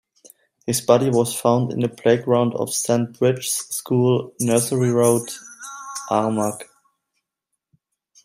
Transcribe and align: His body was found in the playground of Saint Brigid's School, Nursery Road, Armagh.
His 0.65 0.81
body 0.81 1.11
was 1.11 1.39
found 1.39 1.71
in 1.71 1.81
the 1.81 1.87
playground 1.87 2.55
of 2.55 2.73
Saint 2.73 3.19
Brigid's 3.19 3.51
School, 3.69 4.33
Nursery 4.39 4.89
Road, 4.89 5.29
Armagh. 6.09 6.63